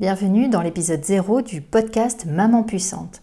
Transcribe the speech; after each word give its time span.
Bienvenue 0.00 0.48
dans 0.48 0.62
l'épisode 0.62 1.04
0 1.04 1.42
du 1.42 1.60
podcast 1.60 2.24
Maman 2.24 2.62
puissante. 2.62 3.20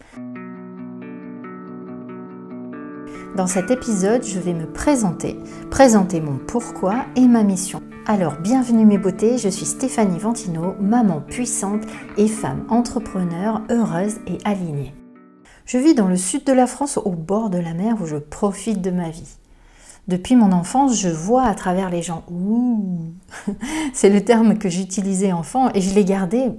Dans 3.36 3.48
cet 3.48 3.72
épisode, 3.72 4.22
je 4.22 4.38
vais 4.38 4.54
me 4.54 4.72
présenter, 4.72 5.36
présenter 5.72 6.20
mon 6.20 6.38
pourquoi 6.38 7.04
et 7.16 7.26
ma 7.26 7.42
mission. 7.42 7.82
Alors, 8.06 8.36
bienvenue 8.36 8.86
mes 8.86 8.96
beautés, 8.96 9.38
je 9.38 9.48
suis 9.48 9.66
Stéphanie 9.66 10.20
Ventino, 10.20 10.76
maman 10.78 11.20
puissante 11.20 11.82
et 12.16 12.28
femme 12.28 12.64
entrepreneur 12.68 13.60
heureuse 13.70 14.20
et 14.28 14.38
alignée. 14.44 14.94
Je 15.66 15.78
vis 15.78 15.96
dans 15.96 16.06
le 16.06 16.16
sud 16.16 16.44
de 16.44 16.52
la 16.52 16.68
France 16.68 16.96
au 16.96 17.10
bord 17.10 17.50
de 17.50 17.58
la 17.58 17.74
mer 17.74 17.96
où 18.00 18.06
je 18.06 18.18
profite 18.18 18.80
de 18.80 18.92
ma 18.92 19.10
vie. 19.10 19.36
Depuis 20.06 20.36
mon 20.36 20.52
enfance, 20.52 20.96
je 20.96 21.08
vois 21.08 21.42
à 21.42 21.54
travers 21.54 21.90
les 21.90 22.02
gens. 22.02 22.22
Ouh 22.30 23.14
C'est 23.92 24.10
le 24.10 24.24
terme 24.24 24.58
que 24.58 24.68
j'utilisais 24.68 25.32
enfant 25.32 25.70
et 25.74 25.80
je 25.80 25.92
l'ai 25.92 26.04
gardé 26.04 26.52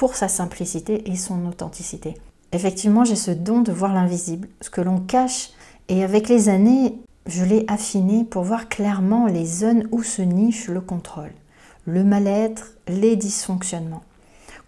pour 0.00 0.14
sa 0.14 0.28
simplicité 0.28 1.10
et 1.10 1.14
son 1.14 1.44
authenticité. 1.46 2.14
Effectivement, 2.52 3.04
j'ai 3.04 3.16
ce 3.16 3.30
don 3.30 3.60
de 3.60 3.70
voir 3.70 3.92
l'invisible, 3.92 4.48
ce 4.62 4.70
que 4.70 4.80
l'on 4.80 4.98
cache 4.98 5.50
et 5.90 6.02
avec 6.02 6.30
les 6.30 6.48
années, 6.48 6.94
je 7.26 7.44
l'ai 7.44 7.66
affiné 7.68 8.24
pour 8.24 8.42
voir 8.42 8.70
clairement 8.70 9.26
les 9.26 9.44
zones 9.44 9.86
où 9.92 10.02
se 10.02 10.22
niche 10.22 10.68
le 10.68 10.80
contrôle, 10.80 11.34
le 11.84 12.02
mal-être, 12.02 12.72
les 12.88 13.14
dysfonctionnements. 13.14 14.02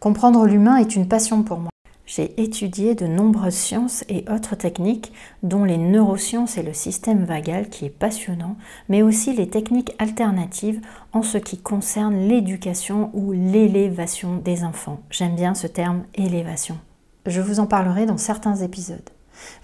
Comprendre 0.01 0.45
l'humain 0.45 0.77
est 0.77 0.97
une 0.97 1.09
passion 1.09 1.43
pour 1.43 1.61
moi. 1.61 1.72
J'ai 2.15 2.39
étudié 2.43 2.95
de 2.95 3.07
nombreuses 3.07 3.55
sciences 3.55 4.05
et 4.11 4.27
autres 4.31 4.55
techniques, 4.55 5.15
dont 5.43 5.65
les 5.65 5.79
neurosciences 5.79 6.59
et 6.59 6.63
le 6.63 6.75
système 6.75 7.25
vagal 7.25 7.71
qui 7.71 7.87
est 7.87 7.89
passionnant, 7.99 8.57
mais 8.91 9.01
aussi 9.01 9.33
les 9.33 9.49
techniques 9.49 9.95
alternatives 9.99 10.83
en 11.15 11.23
ce 11.23 11.39
qui 11.39 11.57
concerne 11.57 12.29
l'éducation 12.29 13.09
ou 13.15 13.33
l'élévation 13.33 14.37
des 14.37 14.63
enfants. 14.63 15.01
J'aime 15.09 15.37
bien 15.37 15.55
ce 15.55 15.67
terme 15.67 16.03
élévation. 16.15 16.77
Je 17.25 17.41
vous 17.41 17.61
en 17.61 17.67
parlerai 17.67 18.05
dans 18.05 18.19
certains 18.19 18.57
épisodes. 18.57 19.09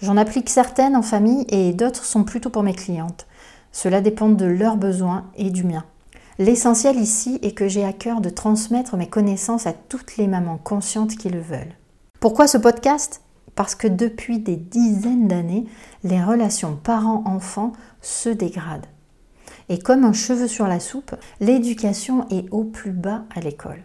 J'en 0.01 0.17
applique 0.17 0.49
certaines 0.49 0.97
en 0.97 1.03
famille 1.03 1.45
et 1.51 1.75
d'autres 1.75 2.07
sont 2.07 2.25
plutôt 2.25 2.49
pour 2.49 2.63
mes 2.63 2.73
clientes. 2.73 3.27
Cela 3.73 4.01
dépend 4.01 4.31
de 4.31 4.47
leurs 4.47 4.79
besoins 4.79 5.27
et 5.37 5.51
du 5.51 5.65
mien. 5.65 5.85
L'essentiel 6.39 6.97
ici 6.97 7.39
est 7.43 7.53
que 7.53 7.69
j'ai 7.69 7.85
à 7.85 7.93
cœur 7.93 8.23
de 8.23 8.31
transmettre 8.31 8.97
mes 8.97 9.07
connaissances 9.07 9.67
à 9.67 9.75
toutes 9.75 10.17
les 10.17 10.29
mamans 10.29 10.57
conscientes 10.57 11.19
qui 11.19 11.29
le 11.29 11.41
veulent. 11.41 11.75
Pourquoi 12.21 12.49
ce 12.49 12.59
podcast? 12.59 13.23
Parce 13.55 13.77
que 13.77 13.87
depuis 13.87 14.41
des 14.41 14.57
dizaines 14.57 15.29
d'années, 15.29 15.67
les 16.03 16.21
relations 16.21 16.75
parents-enfants 16.75 17.73
se 18.01 18.29
dégradent. 18.29 18.89
Et 19.69 19.79
comme 19.79 20.03
un 20.03 20.13
cheveu 20.13 20.49
sur 20.49 20.67
la 20.67 20.81
soupe, 20.81 21.15
l'éducation 21.39 22.27
est 22.31 22.51
au 22.51 22.65
plus 22.65 22.91
bas 22.91 23.23
à 23.37 23.41
l'école. 23.41 23.85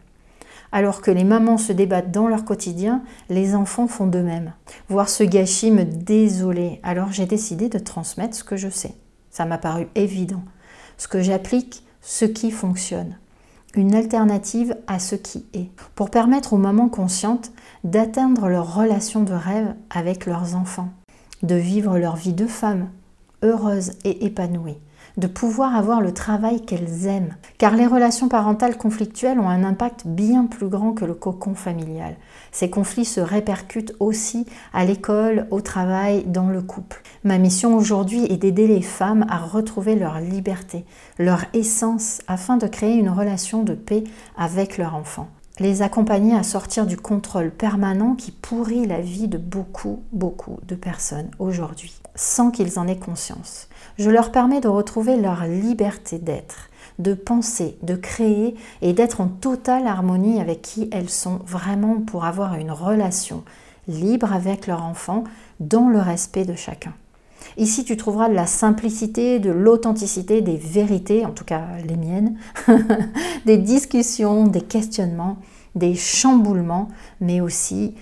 Alors 0.72 1.04
que 1.04 1.12
les 1.12 1.24
mamans 1.24 1.60
se 1.60 1.74
débattent 1.74 2.10
dans 2.10 2.28
leur 2.28 2.44
quotidien, 2.44 3.04
les 3.30 3.54
enfants 3.54 3.88
font 3.88 4.08
de 4.08 4.20
même. 4.20 4.54
Voir 4.90 5.10
ce 5.10 5.24
gâchis 5.24 5.70
me 5.70 5.84
désolait, 5.84 6.80
alors 6.82 7.12
j'ai 7.12 7.28
décidé 7.28 7.70
de 7.70 7.78
transmettre 7.78 8.36
ce 8.36 8.44
que 8.44 8.58
je 8.58 8.70
sais. 8.70 8.96
Ça 9.30 9.46
m'a 9.46 9.60
paru 9.60 9.88
évident. 9.94 10.42
Ce 10.98 11.08
que 11.08 11.22
j'applique, 11.22 11.84
ce 12.02 12.26
qui 12.26 12.50
fonctionne. 12.50 13.16
Une 13.76 13.96
alternative 13.96 14.78
à 14.86 15.00
ce 15.00 15.16
qui 15.16 15.46
est. 15.54 15.72
Pour 15.96 16.12
permettre 16.12 16.54
aux 16.54 16.58
mamans 16.58 16.90
conscientes 16.90 17.52
d'atteindre 17.84 18.48
leur 18.48 18.76
relation 18.76 19.24
de 19.24 19.34
rêve 19.34 19.74
avec 19.90 20.28
leurs 20.28 20.56
enfants. 20.56 20.90
De 21.42 21.56
vivre 21.56 21.98
leur 21.98 22.16
vie 22.16 22.34
de 22.34 22.46
femme, 22.46 22.90
heureuse 23.42 23.94
et 24.04 24.26
épanouie 24.26 24.78
de 25.18 25.28
pouvoir 25.28 25.76
avoir 25.76 26.02
le 26.02 26.14
travail 26.14 26.62
qu'elles 26.62 27.08
aiment. 27.08 27.36
Car 27.58 27.76
les 27.76 27.88
relations 27.88 28.28
parentales 28.28 28.78
conflictuelles 28.78 29.40
ont 29.40 29.50
un 29.50 29.64
impact 29.64 30.08
bien 30.08 30.46
plus 30.46 30.68
grand 30.68 30.94
que 30.94 31.06
le 31.06 31.14
cocon 31.14 31.56
familial. 31.56 32.16
Ces 32.52 32.70
conflits 32.70 33.06
se 33.06 33.22
répercutent 33.22 33.96
aussi 34.00 34.46
à 34.74 34.86
l'école, 34.86 35.48
au 35.52 35.62
travail, 35.62 36.24
dans 36.26 36.50
le 36.50 36.62
couple. 36.62 37.02
Ma 37.24 37.38
mission 37.38 37.76
aujourd'hui 37.76 38.26
est 38.26 38.38
d'aider 38.38 38.68
les 38.68 38.82
femmes 38.82 39.26
à 39.30 39.38
retrouver 39.38 39.96
leur 39.96 40.20
liberté, 40.20 40.86
leur 41.20 41.46
essence, 41.54 42.22
afin 42.28 42.58
de 42.58 42.68
créer 42.68 42.96
une 42.96 43.10
relation 43.10 43.64
de 43.64 43.74
paix 43.74 44.04
avec 44.38 44.78
leur 44.78 44.96
enfant 44.96 45.30
les 45.60 45.82
accompagner 45.82 46.36
à 46.36 46.44
sortir 46.44 46.86
du 46.86 46.98
contrôle 46.98 47.52
permanent 47.52 48.16
qui 48.16 48.32
pourrit 48.32 48.88
la 48.88 49.02
vie 49.02 49.28
de 49.28 49.38
beaucoup, 49.38 50.04
beaucoup 50.12 50.58
de 50.68 50.76
personnes 50.76 51.30
aujourd'hui, 51.38 51.94
sans 52.16 52.50
qu'ils 52.50 52.80
en 52.80 52.88
aient 52.88 52.98
conscience. 52.98 53.68
Je 54.00 54.10
leur 54.10 54.32
permets 54.32 54.62
de 54.62 54.68
retrouver 54.68 55.16
leur 55.16 55.46
liberté 55.46 56.18
d'être, 56.18 56.70
de 56.98 57.14
penser, 57.14 57.78
de 57.84 57.96
créer 57.96 58.56
et 58.82 58.94
d'être 58.94 59.22
en 59.22 59.28
totale 59.28 59.86
harmonie 59.86 60.42
avec 60.42 60.62
qui 60.62 60.90
elles 60.92 61.10
sont 61.10 61.40
vraiment 61.46 62.02
pour 62.02 62.26
avoir 62.26 62.56
une 62.56 62.72
relation 62.72 63.44
libre 63.88 64.34
avec 64.34 64.66
leur 64.66 64.84
enfant 64.84 65.24
dans 65.60 65.90
le 65.90 66.00
respect 66.00 66.46
de 66.46 66.56
chacun. 66.56 66.94
Ici, 67.58 67.84
tu 67.84 67.98
trouveras 67.98 68.30
de 68.30 68.34
la 68.34 68.46
simplicité, 68.46 69.40
de 69.40 69.52
l'authenticité, 69.52 70.42
des 70.42 70.58
vérités, 70.58 71.26
en 71.26 71.32
tout 71.32 71.46
cas 71.46 71.64
les 71.88 71.96
miennes, 71.96 72.38
des 73.46 73.58
discussions, 73.58 74.48
des 74.48 74.62
questionnements, 74.62 75.38
des 75.76 75.96
chamboulements, 75.96 76.90
mais 77.22 77.42
aussi 77.42 77.96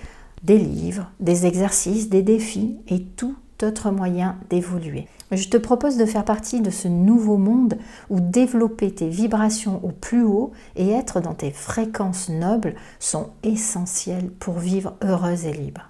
des 0.43 0.57
livres, 0.57 1.11
des 1.19 1.45
exercices, 1.45 2.09
des 2.09 2.23
défis 2.23 2.77
et 2.87 3.03
tout 3.03 3.35
autre 3.63 3.91
moyen 3.91 4.37
d'évoluer. 4.49 5.07
Je 5.31 5.47
te 5.47 5.57
propose 5.57 5.97
de 5.97 6.05
faire 6.05 6.25
partie 6.25 6.61
de 6.61 6.69
ce 6.69 6.87
nouveau 6.87 7.37
monde 7.37 7.77
où 8.09 8.19
développer 8.19 8.91
tes 8.91 9.07
vibrations 9.07 9.79
au 9.83 9.89
plus 9.89 10.23
haut 10.23 10.51
et 10.75 10.89
être 10.89 11.21
dans 11.21 11.33
tes 11.33 11.51
fréquences 11.51 12.29
nobles 12.29 12.75
sont 12.99 13.29
essentiels 13.43 14.29
pour 14.39 14.59
vivre 14.59 14.95
heureuse 15.03 15.45
et 15.45 15.53
libre. 15.53 15.87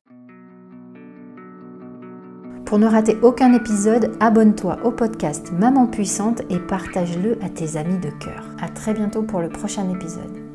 Pour 2.66 2.80
ne 2.80 2.88
rater 2.88 3.18
aucun 3.22 3.54
épisode, 3.54 4.12
abonne-toi 4.20 4.78
au 4.84 4.92
podcast 4.92 5.52
Maman 5.52 5.88
Puissante 5.88 6.42
et 6.50 6.60
partage-le 6.60 7.38
à 7.44 7.50
tes 7.50 7.78
amis 7.78 8.00
de 8.00 8.10
cœur. 8.24 8.44
À 8.62 8.70
très 8.70 8.94
bientôt 8.94 9.24
pour 9.24 9.42
le 9.42 9.50
prochain 9.50 9.90
épisode. 9.90 10.51